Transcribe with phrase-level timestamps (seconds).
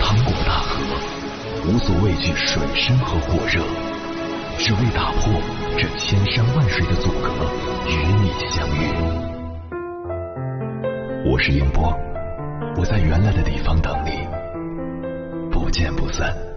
[0.00, 0.80] 趟过大河，
[1.66, 3.62] 无所畏惧水深和火热，
[4.58, 5.32] 只为打破
[5.76, 7.30] 这千山万水的阻隔，
[7.86, 8.80] 与你相遇。
[11.30, 11.92] 我是英波，
[12.76, 14.26] 我在原来的地方等你，
[15.50, 16.47] 不见不散。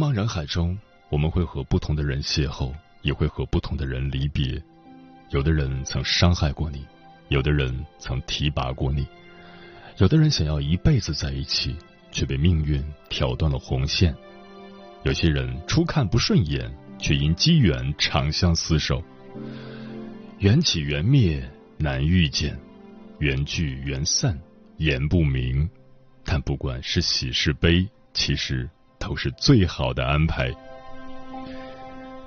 [0.00, 0.78] 茫茫人海中，
[1.10, 4.58] 我们会和不同的人邂逅，也会和不同的人离别。
[5.28, 6.86] 有的人曾伤害过你，
[7.28, 9.06] 有的人曾提拔过你，
[9.98, 11.76] 有的人想要一辈子在一起，
[12.10, 14.16] 却被命运挑断了红线。
[15.02, 19.04] 有些人初看不顺眼，却因机缘长相厮守。
[20.38, 22.58] 缘起缘灭难遇见，
[23.18, 24.40] 缘聚缘散
[24.78, 25.68] 言不明。
[26.24, 28.66] 但不管是喜是悲，其实。
[29.00, 30.54] 都是最好的安排。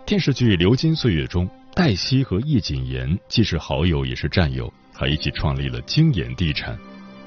[0.05, 6.77] 电视剧《流金岁月》中，黛西和叶谨言既是好友也是战友，还一起创立了京盐地产。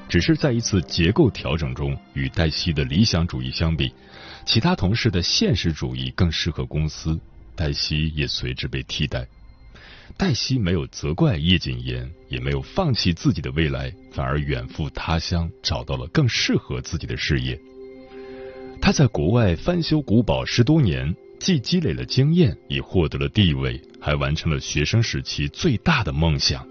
[0.07, 3.91] 只是在一次结构调整中，与黛西的理想主义相比，
[4.45, 7.19] 其他同事的现实主义更适合公司，
[7.55, 9.27] 黛西也随之被替代。
[10.15, 17.59] 黛西没有责怪叶谨言，也没有放弃自己的未来，反而远赴他乡，找到了更适合自己的事业。
[18.87, 26.65] 他在国外翻修古堡十多年，既积累了经验，也获得了地位，还完成了学生时期最大的梦想。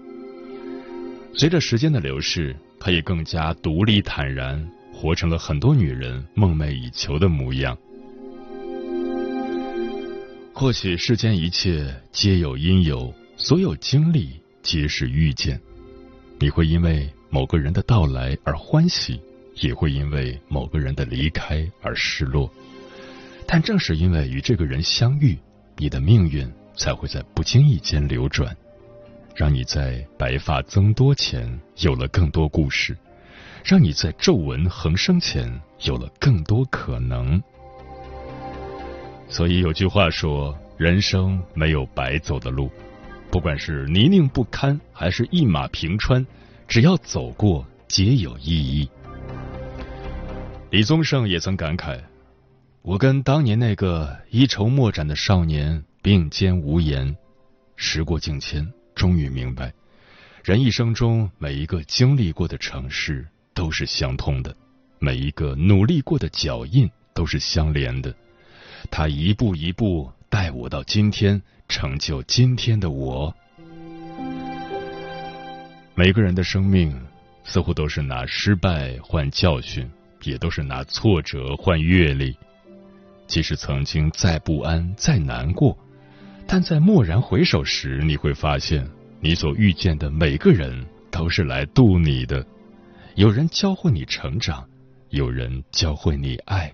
[1.35, 7.77] 随着时间的流逝，他也更加独立坦然，活成了很多女人梦寐以求的模样。
[10.53, 14.31] 或许世间一切皆有因由，所有经历
[14.63, 15.61] 皆是遇见。
[16.39, 19.21] 你会因为某个人的到来而欢喜。
[19.59, 22.51] 也会因为某个人的离开而失落，
[23.45, 25.37] 但正是因为与这个人相遇，
[25.77, 28.55] 你的命运才会在不经意间流转，
[29.35, 32.97] 让你在白发增多前有了更多故事，
[33.63, 37.41] 让你在皱纹横生前有了更多可能。
[39.29, 42.69] 所以有句话说：“人生没有白走的路，
[43.29, 46.25] 不管是泥泞不堪，还是一马平川，
[46.67, 48.89] 只要走过，皆有意义。”
[50.69, 51.97] 李宗盛也曾感慨
[52.83, 57.15] ：“我跟当年那个一筹莫展的少年并肩无言，
[57.77, 59.71] 时过境迁，终于明白，
[60.43, 64.53] 人一生中每一个经历过的城市都是相通的，
[64.99, 68.13] 每一个努力过的脚印都是相连的。
[68.91, 73.33] 他一步一步带我到今天，成就今天的我。
[75.95, 76.93] 每个人的生命
[77.45, 79.89] 似乎都是拿失败换教训。”
[80.27, 82.35] 也都是拿挫折换阅历，
[83.27, 85.77] 即使曾经再不安、再难过，
[86.45, 88.85] 但在蓦然回首时，你会发现，
[89.21, 92.45] 你所遇见的每个人都是来渡你的。
[93.15, 94.67] 有人教会你成长，
[95.09, 96.73] 有人教会你爱。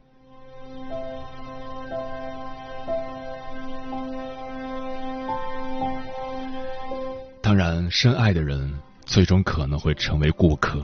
[7.42, 8.74] 当然，深爱的人
[9.06, 10.82] 最终可能会成为过客，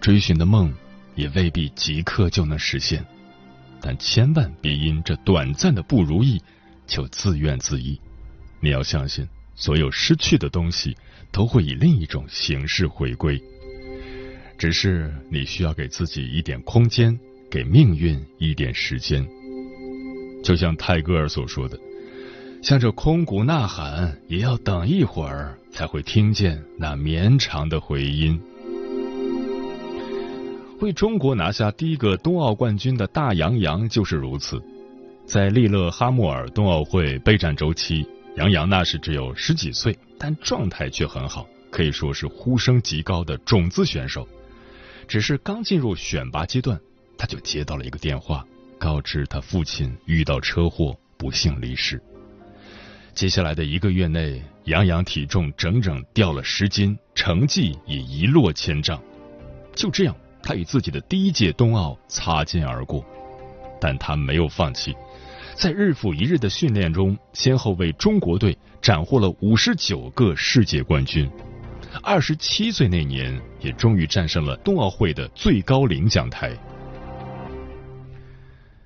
[0.00, 0.72] 追寻的梦。
[1.16, 3.04] 也未必即刻就能实现，
[3.80, 6.40] 但千万别因这短暂的不如意
[6.86, 7.98] 就自怨自艾。
[8.60, 10.96] 你要相信，所有失去的东西
[11.32, 13.42] 都会以另一种形式回归，
[14.56, 17.18] 只是你需要给自己一点空间，
[17.50, 19.26] 给命运一点时间。
[20.44, 21.78] 就像泰戈尔所说的
[22.62, 28.40] ：“向着空谷呐喊，也要等一会儿，才会听见那绵长的回音。”
[30.80, 34.62] 为中国拿下第一个冬奥冠军的大杨洋就是如此，
[35.24, 38.06] 在利勒哈默尔冬奥会备战周期，
[38.36, 44.28] 杨洋那时只有十几岁，但状态却很好，可以说是呼声极高的种子选手。
[45.08, 46.78] 只是刚进入选拔阶段，
[47.16, 48.44] 他就接到了一个电话，
[48.78, 52.02] 告知他父亲遇到车祸，不幸离世。
[53.14, 59.02] 接下来的一个月内，杨洋体重整整掉了十斤，成绩也一落千丈。
[59.74, 60.14] 就这样，
[60.46, 63.04] 他与自己的第一届冬奥擦肩而过，
[63.80, 64.94] 但他没有放弃，
[65.56, 71.28] 在日复一日的训练中，先后为中国队斩获了五十九个世界冠军。
[72.00, 76.56] 二十七岁那年，也终于站上了冬奥会的最高领奖台。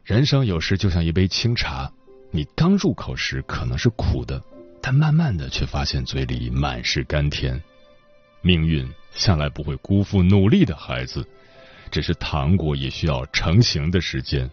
[0.02, 1.92] 人生有时就像一杯清茶，
[2.30, 4.42] 你刚入口时可能是苦的，
[4.80, 7.62] 但慢慢的却发现嘴里满是甘甜。
[8.40, 11.22] 命运向来不会辜负努力的孩子，
[11.90, 14.48] 只是糖果也需要成型的时间。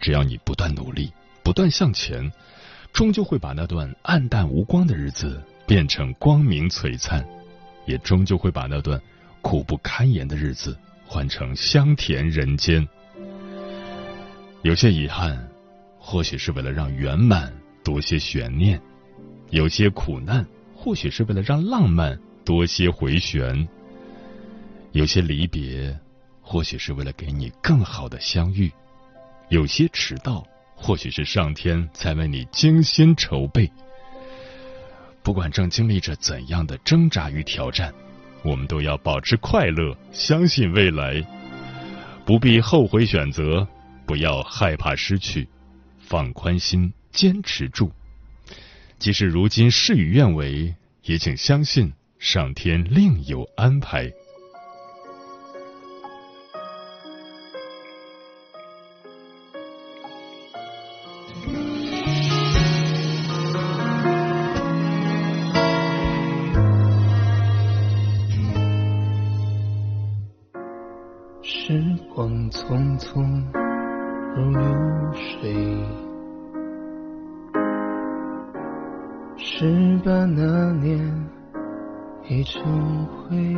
[0.00, 1.12] 只要你不断努力，
[1.42, 2.30] 不断向前，
[2.92, 7.26] 终究会把那段暗淡无光的日子变成光明璀璨。
[7.86, 8.98] 也终究会把那段
[9.42, 10.74] 苦不堪言的日子
[11.06, 12.88] 换成香甜人间。
[14.62, 15.46] 有些遗憾，
[15.98, 17.52] 或许是为了让圆满
[17.84, 18.78] 多些悬念；
[19.50, 23.68] 有些苦难，或许是为了让浪漫多些回旋；
[24.92, 25.94] 有些离别，
[26.46, 28.68] 或许是为了给你更好的相遇；
[29.48, 30.46] 有些迟到，
[30.76, 33.68] 或许是上天在为你精心筹备。
[35.22, 37.92] 不管正经历着怎样的挣扎与挑战，
[38.42, 41.26] 我们都要保持快乐，相信未来，
[42.26, 43.66] 不必后悔选择，
[44.06, 45.48] 不要害怕失去，
[45.98, 47.90] 放宽心，坚持住。
[48.98, 50.74] 即使如今事与愿违，
[51.04, 54.12] 也请相信上天另有安排。
[71.66, 71.80] 时
[72.14, 73.42] 光匆匆
[74.36, 74.60] 如流
[75.14, 75.50] 水，
[79.38, 81.00] 十八那年
[82.28, 83.56] 已成灰，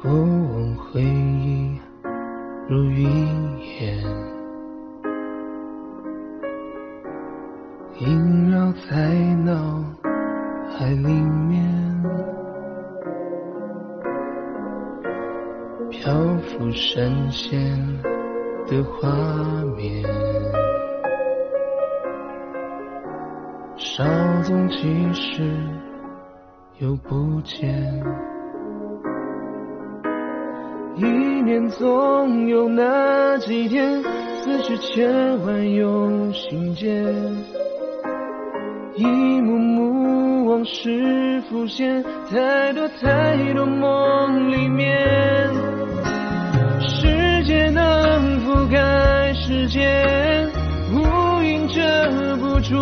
[0.00, 1.76] 过往回忆
[2.68, 3.08] 如云
[3.80, 4.00] 烟，
[7.98, 9.82] 萦绕在脑
[10.70, 11.12] 海里
[11.48, 11.74] 面。
[16.00, 16.12] 漂
[16.42, 17.58] 浮闪现
[18.66, 19.08] 的画
[19.76, 20.02] 面，
[23.76, 24.04] 稍
[24.42, 25.42] 纵即逝
[26.78, 28.02] 又不见。
[30.96, 31.06] 一
[31.42, 34.02] 年总有那几天，
[34.42, 37.02] 思绪千万有心结，
[38.94, 39.06] 一
[39.40, 45.43] 幕幕往事浮现，太多太多梦里面。
[47.74, 50.48] 能覆盖时间，
[50.92, 52.76] 乌云遮不住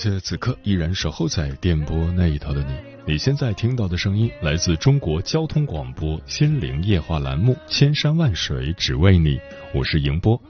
[0.00, 2.72] 谢此刻依然守候在电波那一头的你。
[3.06, 9.36] 你现在听到的声音来自中国交通广播《心灵夜话》栏目《千山万水只为你》，
[9.74, 10.40] 我是迎波。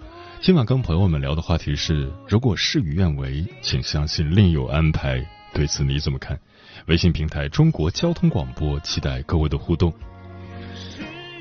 [0.40, 5.20] 今晚跟朋友们聊的话题是：如果事与愿违，请相信另有安排。
[5.52, 6.38] 对此你怎么看？
[6.86, 9.92] 微信平台中国交通广播，期待各位的互动。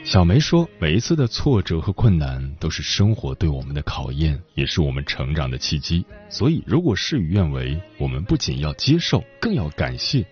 [0.10, 6.04] 小梅说：“每一次的挫折和困难都是生活对我们的考验，也是我们成长的契机。
[6.30, 10.25] 所以，如果事与愿违，我们不仅要接受，更要感谢，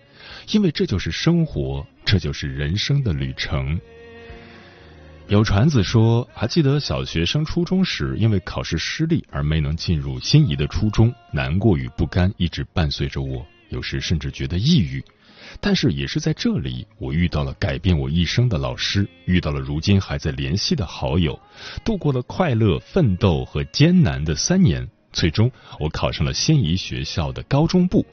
[0.50, 3.80] 因为这就是生活，这就是人生的旅程。”
[5.28, 15.00] 有传子说：“还记得小学升初中时，因为考试失利而没能进入心仪的初中，难过与不甘一直伴随着我，有时甚至觉得抑郁。
[15.60, 21.38] 但是也是在这里，我遇到了改变我一生的老师，遇到了如今还在联系的好友，
[21.84, 24.88] 度过了快乐、奋斗和艰难的三年。
[25.12, 25.50] 最终，
[25.80, 28.04] 我考上了心仪学校的高中部，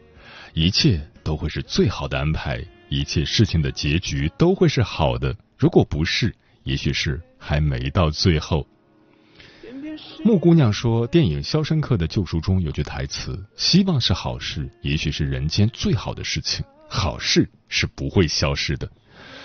[0.54, 5.36] 一切都会是最好的安排，一切事情的结局都会是好的。
[5.58, 8.66] 如果不是，也许是还没到最后。
[10.24, 16.66] 木姑娘说：“电影《肖申克的救赎》中有句台词：‘希望是好事，也许是人间最好的事情。
[16.88, 18.92] 好事是不会消失的，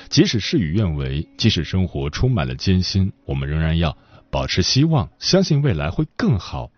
[0.09, 3.97] 即使事与愿违，即使生活充满了艰辛，我们仍然要
[4.30, 6.70] 保持希望，相信未来会更好。’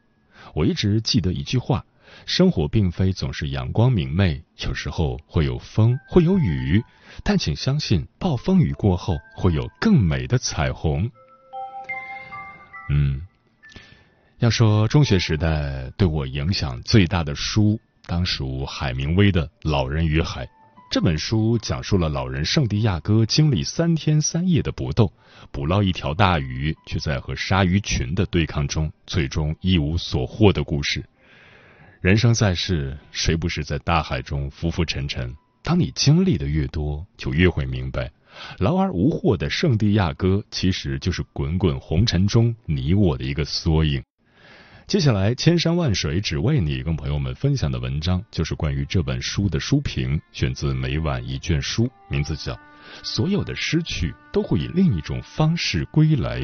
[0.54, 1.84] 我一直记得一句话：
[2.26, 6.82] 生活并非总是阳光明媚，有时候会有风，会有雨，
[7.24, 11.10] 但请相信，暴风雨过后会有更美的彩虹。”
[12.90, 13.22] 嗯。
[14.38, 20.46] 要说中学时代对我影响最大的书，当属海明威的《老人与海》。
[20.90, 25.10] 这本书讲述了老人圣地亚哥经历三天三夜的搏斗，
[25.50, 31.02] 捕捞一条大鱼，却在和鲨鱼群的对抗中，最终一无所获的故事。
[32.02, 35.34] 人生在世，谁不是在大海中浮浮沉沉？
[35.62, 38.10] 当你经历的越多，就越会明白，
[38.58, 44.02] 劳而无获的圣地亚哥，其实就是滚滚红尘中你我的一个缩影。
[44.86, 52.52] 接下来，千山万水只为你，跟朋友们分享的文章就是关于这本书的书评，选自每晚一卷书，名字叫
[53.02, 56.40] 《所有的失去都会以另一种方式归来》。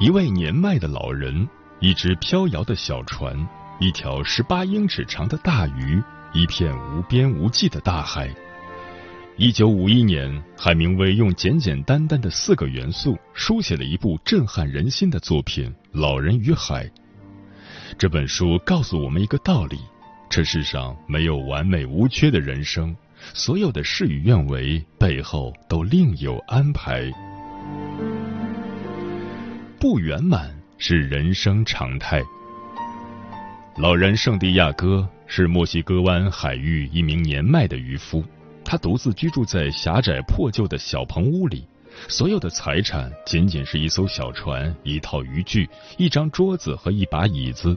[0.00, 1.48] 一位年迈的老人，
[1.80, 3.48] 一只飘摇的小船。
[3.80, 8.28] 一条十八英尺长的大鱼，一片无边无际的大海。
[9.36, 16.86] 一九五一年，海明威用简简单单的四个元素，书写了一部震撼人心的作品《老人与海》。
[17.96, 19.78] 这本书告诉我们一个道理：
[20.28, 22.96] 这世上没有完美无缺的人生，
[23.32, 27.08] 所有的事与愿违背后都另有安排。
[29.78, 32.20] 不圆满是人生常态。
[33.78, 38.24] 老人圣地亚哥是墨西哥湾海域一名年迈的渔夫，
[38.64, 41.64] 他独自居住在狭窄破旧的小棚屋里，
[42.08, 47.76] 所有的财产仅仅是一艘小船、一套渔具、一张桌子和一把椅子。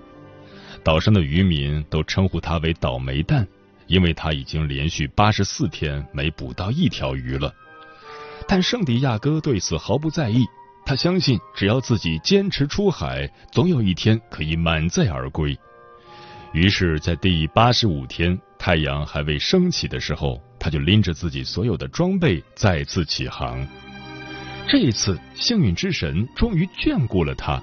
[0.84, 3.48] 岛上的渔民都称呼他为“倒霉蛋”，
[3.86, 7.54] 因为他已经连续八十四天没捕到一条鱼了。
[8.48, 10.48] 但圣地亚哥对此毫不在意，
[10.84, 15.56] 他相信只要自己坚持出海，总有一天可以满载而归。
[16.54, 23.66] 于是，在第八十五天，太阳还未升起的时候，他就拎着自己所有的装备再次起航。
[24.68, 27.62] 这一次，幸运之神终于眷顾了他。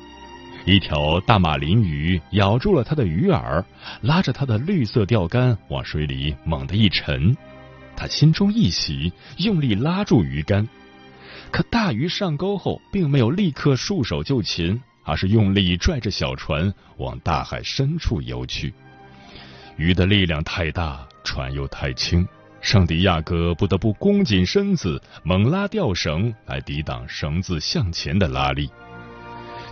[0.64, 3.62] 一条大马林鱼咬住了他的鱼饵，
[4.00, 7.37] 拉着他的绿色钓竿往水里猛地一沉。
[7.95, 10.66] 他心中一喜，用力拉住鱼竿。
[11.50, 14.80] 可大鱼上钩后，并没有立刻束手就擒。
[15.08, 18.74] 而是用力拽着小船往大海深处游去，
[19.78, 22.28] 鱼的力量太大，船又太轻，
[22.60, 28.68] 圣地亚哥不得不弓紧身子，猛拉吊绳来抵挡绳子向前的拉力。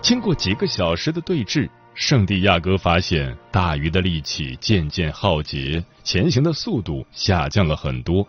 [0.01, 8.27] 经过几个小时的对峙，圣地亚哥发现大鱼的力气渐渐耗竭，前行的速度下降了很多。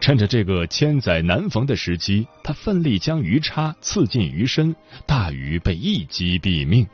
[0.00, 4.74] 趁着这个千载难逢的时机，他奋力将鱼叉刺进鱼身，
[5.06, 6.86] 大鱼被一击毙命。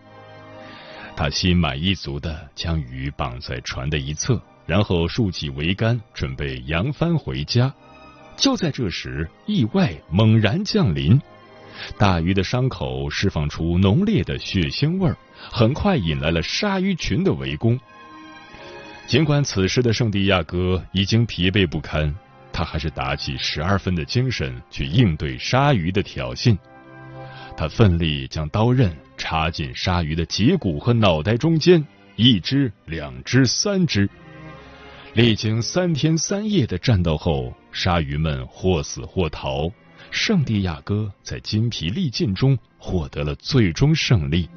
[1.14, 7.72] 他心满意足的将鱼绑在船的一侧，然后竖起桅杆，准备扬帆回家。
[8.36, 11.20] 就在这时，意外猛然降临，
[11.96, 15.16] 大鱼的伤口释放出浓烈的血腥味儿，
[15.52, 17.78] 很快引来了鲨鱼群的围攻。
[19.06, 22.12] 尽管此时的圣地亚哥已经疲惫不堪。
[22.54, 26.56] 他还是打起十二分的精神去应对鲨鱼的挑衅。
[27.56, 31.84] 他奋力将刀刃插进鲨鱼的脊骨和脑袋中间，
[32.14, 34.08] 一只、两只、三只。
[35.14, 39.68] 历经三天三夜的战斗后，鲨鱼们或死或逃，
[40.12, 44.48] 圣地亚哥在筋疲力尽中获得了最终胜利。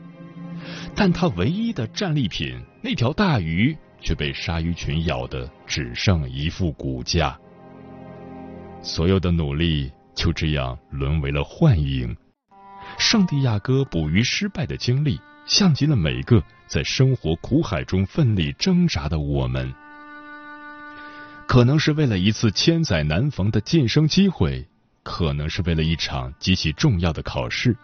[0.96, 7.40] 但他唯一的战利品——那条大鱼，却被鲨鱼群咬得只剩一副骨架。
[8.88, 12.16] 所有的努力就这样沦为了幻影。
[12.98, 19.72] 圣地亚哥捕鱼失败的经历，像极了每个在生活苦海中奋力挣扎的我们。
[21.48, 24.66] 可能是为了一次千载难逢的晋升机会，
[25.04, 27.76] 可能是为了一场极其重要的考试，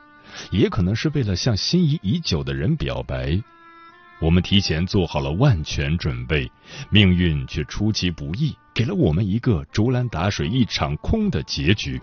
[0.51, 3.43] 也可能是为了向心仪已久的人表白。
[4.23, 6.49] 我们提前做好了万全准备，
[6.89, 12.01] 命运却出其不意，给了我们一个竹篮打水一场空的结局。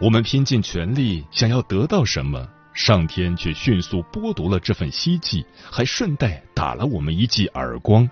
[0.00, 8.08] 我们拼尽全力想要得到什么，上天却迅速剥夺了这份希冀，还顺带打了我们一记耳光。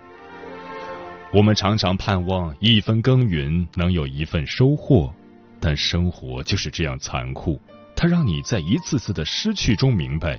[1.32, 5.10] 我们常常盼望一分耕耘能有一份收获，
[5.58, 7.58] 但生活就是这样残酷，
[7.96, 10.38] 它让你在一次次的失去中明白。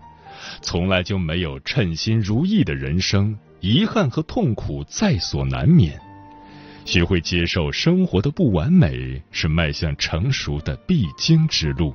[0.62, 6.00] 从来就没有称心如意的人生，遗憾和痛苦在所难免。
[6.85, 11.93] 学会接受生活的不完美，是迈向成熟的必经之路。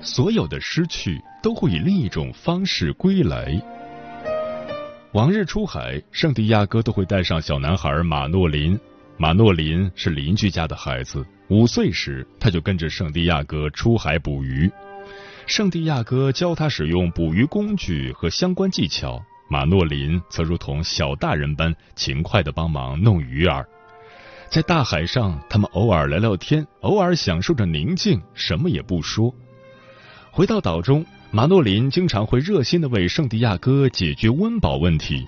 [0.00, 3.60] 所有的失去都会以另一种方式归来。
[5.12, 8.78] 往日出海，圣地亚哥都会带上小男孩马诺林。
[9.20, 11.22] 马诺林是邻居家的孩子。
[11.48, 14.72] 五岁时，他就跟着圣地亚哥出海捕鱼。
[15.46, 23.62] 圣地亚哥教他使用捕鱼工具和相关技巧，马诺林则如同小大人般勤快的帮忙弄鱼饵。
[24.48, 29.34] 在大海上，他们偶尔聊聊天，偶尔享受着宁静，什么也不说。
[30.30, 35.26] 回到岛中，马诺林经常会热心的为圣地亚哥解决温饱问题。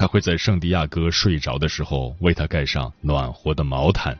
[0.00, 4.16] 他会在圣地亚哥睡着的时候为他盖上暖和的毛毯。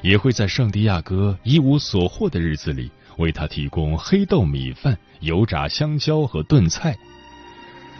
[0.00, 6.96] 也会在圣地亚哥一无所获的日子里，为他提供黑豆米饭、油炸香蕉和炖菜。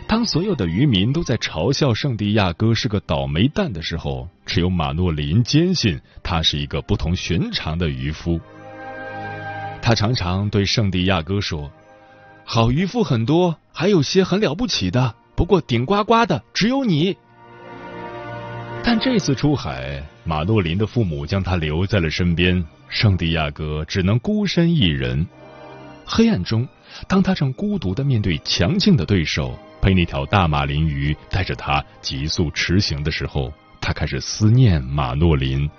[0.09, 8.41] 当所有的渔民都在嘲笑圣地亚哥是个倒霉蛋的时候，只有马诺林坚信他是一个不同寻常的渔夫。
[9.83, 11.71] 他常常对圣地亚哥说
[12.43, 17.17] ：“好渔夫很多，还有些很了不起的，不过顶呱呱的只有你。”
[18.85, 25.25] 但这次出海，马诺林的父母将他留在了身边，圣地亚哥只能孤身一人。
[26.05, 26.67] 黑暗中，
[27.07, 35.71] 当他正孤独的面对强劲的对手，被那条大马林鱼带着他急速驰行的时候，他开始思念马诺林。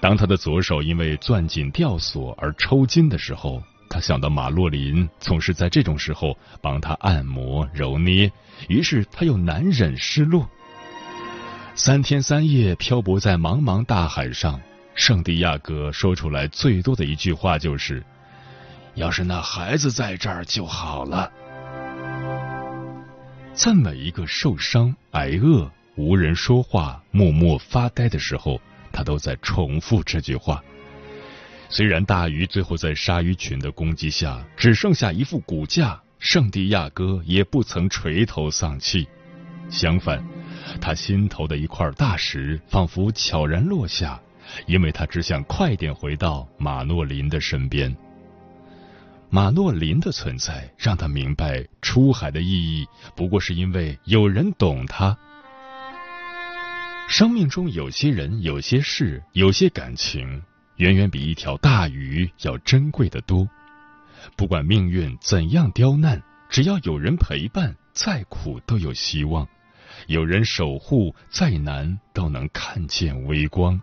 [0.00, 3.60] 当他的左手因为攥紧吊索而抽筋的时候，
[3.94, 8.28] 他想到马洛林总是在这种时候帮他按摩揉捏，
[8.66, 10.50] 于是他又难忍失落。
[11.76, 14.60] 三天三夜漂泊在茫茫大海上，
[14.96, 18.04] 圣地亚哥说出来最多的一句话就是
[18.96, 21.30] ：“要是那孩子在这儿就好了。”
[23.54, 28.60] 在每一个受伤、挨饿、无人说话、默默发呆的时候，
[28.92, 30.60] 他都在重复这句话。
[31.76, 39.08] 虽然大鱼最后在鲨鱼群的攻击下只剩下一副骨架，圣地亚哥也不曾垂头丧气，
[39.68, 40.24] 相反。
[40.80, 44.20] 他心头的一块大石仿佛悄然落下，
[44.68, 47.92] 因为他只想快点回到马诺林的身边。
[49.28, 55.18] 马诺林的存在让他明白，出海的意义不过是因为有人懂他。
[57.08, 60.40] 生命中有些人、有些事、有些感情，
[60.76, 63.48] 远远比一条大鱼要珍贵的多。
[64.36, 69.46] 不管命运怎样刁难，只要有人陪伴，再苦都有希望。
[70.08, 73.80] 有人守护，再难都能看见微光。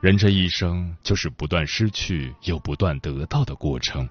[0.00, 4.08] 人这一生就是不断失去又不断得到的过程。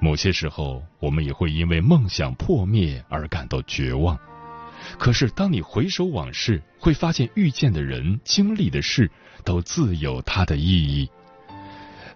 [0.00, 4.18] 某些时候，我们也会因为梦想破灭而感到绝望。
[4.98, 9.10] 可是，当你回首往事，会发现遇见的人、经历的事，
[9.44, 11.08] 都自有它的意义。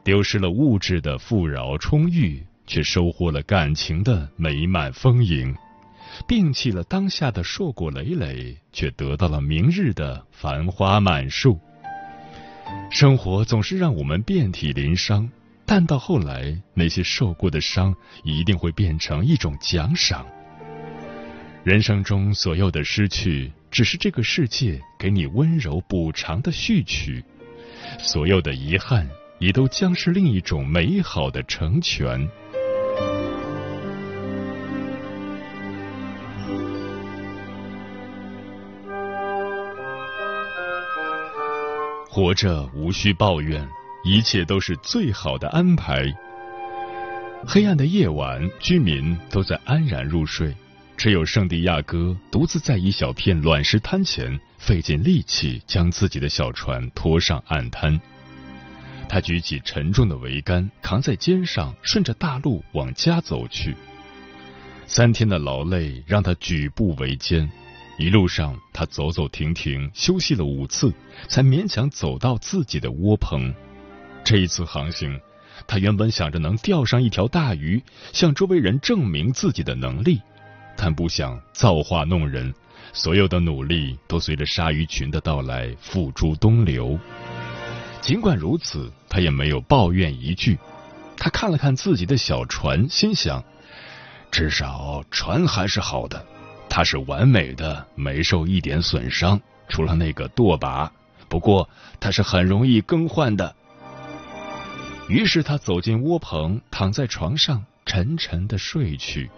[0.02, 5.54] 丢失了物质的富饶充裕，却收获了感情的美满丰盈。
[6.26, 11.60] 摒弃了当下的硕果累累，却得到了明日的繁花满树。
[12.90, 15.30] 生活总是让我们遍体鳞伤，
[15.64, 20.26] 但到后来，那些受过的伤一定会变成一种奖赏。
[21.62, 27.22] 人生中所有的失去，只是这个世界给你温柔补偿的序曲；
[27.98, 32.28] 所有的遗憾，也都将是另一种美好的成全。
[42.10, 43.68] 活着无需抱怨，
[44.02, 46.04] 一切都是最好的安排。
[47.46, 50.52] 黑暗的夜晚，居民都在安然入睡，
[50.98, 57.98] 只有圣地亚哥独自在一小片卵石滩前，费尽力气将自己的小船拖上岸滩。
[59.08, 63.76] 他举起沉重的桅杆，扛在肩上，顺着大路往家走去。
[64.88, 67.48] 三天的劳累让他举步维艰，
[67.96, 70.92] 一路上他走走停停，休息了五次，
[71.28, 73.54] 才勉强走到自己的窝棚。
[74.24, 75.16] 这一次航行，
[75.68, 77.80] 他原本想着能钓上一条大鱼，
[78.12, 80.20] 向周围人证明自己的能力，
[80.80, 82.54] 但不想造化弄人，
[82.92, 86.96] 所有的努力都随着鲨鱼群的到来付诸东流。
[88.00, 90.56] 尽管如此，他也没有抱怨一句。
[91.16, 93.42] 他看了看自己的小船，心想：
[94.30, 96.24] 至少船还是好的，
[96.68, 100.90] 它是完美的，没受一点损伤，除了那个舵把。
[101.28, 103.52] 不过它是很容易更换的。
[105.08, 109.28] 于是他走进窝棚，躺在床上沉沉的睡去。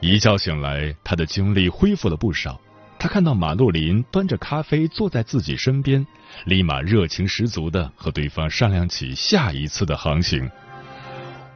[0.00, 2.60] 一觉醒来，他的精力恢复了不少。
[2.98, 6.06] 他看到马洛林端着咖啡坐在自己身边，
[6.44, 10.50] 立马热情十足的和对方商量起下一次的航行。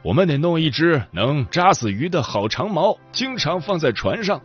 [0.01, 4.41] 我们得弄一只能扎死鱼的好长矛，经常放在船上。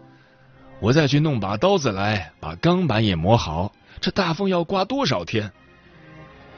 [0.80, 3.72] 我再去弄把刀子来，把钢板也磨好。
[4.00, 5.52] 这大风要刮多少天？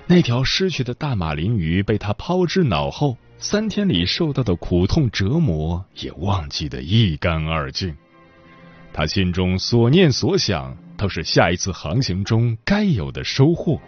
[0.07, 7.95] 那条失去的大马林鱼被他抛之脑后，三天里受到的苦痛折磨也忘记得一干二净。
[8.93, 13.79] 他心中所念所想都是下一次航行中该有的收获。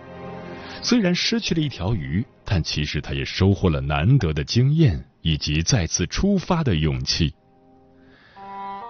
[0.82, 7.34] 虽然失去了一条鱼，但其实他也收获了难得的经验以及再次出发的勇气。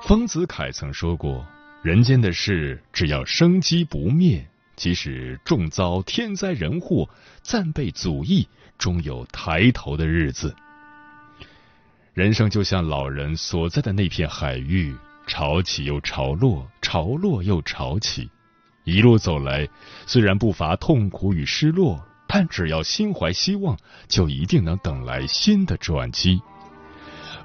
[0.02, 1.46] 丰子恺曾说过
[1.82, 4.44] ：“人间的事，只要生机不灭，
[4.78, 7.10] 即使重遭天灾人祸、
[7.42, 10.54] 暂被阻役，终有抬头的日子。”
[12.14, 14.96] 人生就像老人所在的那片海域。
[15.26, 18.30] 潮起又潮落，潮落又潮起，
[18.84, 19.68] 一路走来，
[20.06, 23.76] 虽然不乏痛苦与失落，但只要心怀希望，
[24.08, 26.40] 就一定能等来新的转机。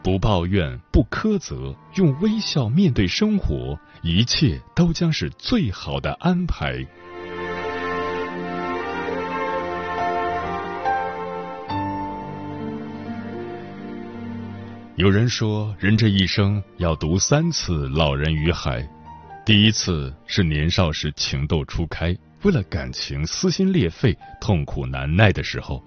[0.01, 6.87] 不抱怨，不苛责，用微笑面对生活，一切都将是最好的安排。
[15.03, 18.81] 有人说，人这一生要读三次《老人与海》。
[19.45, 25.83] 第一次是年少时情窦初开，为了感情撕心裂肺、痛苦难耐的时候；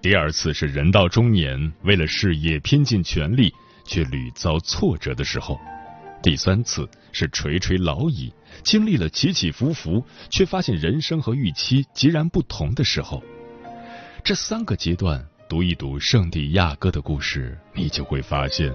[0.00, 3.52] 第二次是人到中年，为了事业拼尽全力，
[3.84, 5.54] 却屡遭挫折的时候；
[6.22, 8.32] 第三次是垂垂老矣，
[8.62, 13.22] 经历了起起伏伏，却发现人生和预期截然不同的时候。
[14.24, 15.22] 这三个阶段。
[15.48, 18.70] 读一读圣地亚哥的故事，你就会发现，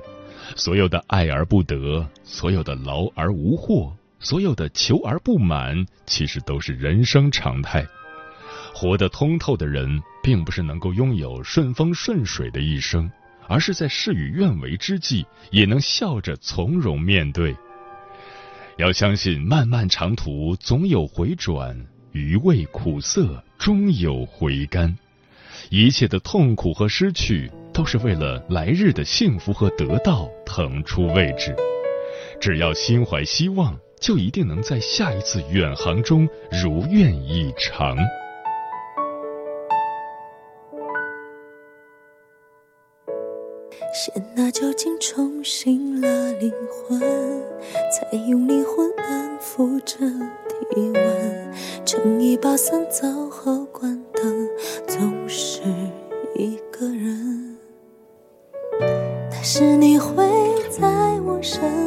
[0.55, 7.85] 所有的爱而不得，所有的劳而无获，所有的求而不满，其实都是人生常态。
[8.73, 13.09] 活得通透的人，并不是能够拥有顺风顺水的一生，
[13.47, 17.55] 而是在事与愿违之际，也能笑着从容面对。
[18.77, 21.79] 要相信，漫漫长途总有回转，
[22.13, 24.97] 余味苦涩终有回甘。
[25.69, 31.55] 一切的痛苦和失去，都是为了来日的幸福和得到腾出位置。
[32.39, 37.97] 只要心怀希望，就一定能在下一次远航中如愿以偿。
[43.95, 46.99] 先拿酒精冲醒了灵魂，
[47.89, 49.97] 再用灵魂安抚着
[50.49, 51.53] 体温，
[51.85, 54.02] 撑一把伞走后关
[59.55, 60.25] 是你会
[60.71, 60.87] 在
[61.21, 61.82] 我身